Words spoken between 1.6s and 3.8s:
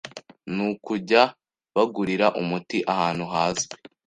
bagurira umuti ahantu hazwi